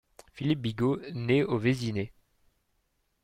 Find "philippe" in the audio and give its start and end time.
0.33-0.61